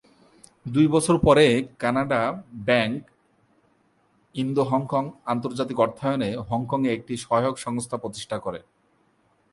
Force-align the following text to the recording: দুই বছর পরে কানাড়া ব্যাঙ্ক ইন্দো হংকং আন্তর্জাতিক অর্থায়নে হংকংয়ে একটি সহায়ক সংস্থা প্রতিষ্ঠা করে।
দুই 0.65 0.87
বছর 0.87 1.15
পরে 1.19 1.45
কানাড়া 1.79 2.21
ব্যাঙ্ক 2.65 3.01
ইন্দো 4.35 4.63
হংকং 4.63 5.03
আন্তর্জাতিক 5.25 5.77
অর্থায়নে 5.79 6.29
হংকংয়ে 6.49 6.95
একটি 6.97 7.13
সহায়ক 7.17 7.55
সংস্থা 7.57 7.97
প্রতিষ্ঠা 7.97 8.37
করে। 8.39 8.59